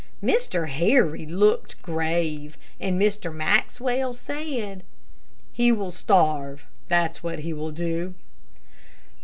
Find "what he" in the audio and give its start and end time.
7.21-7.53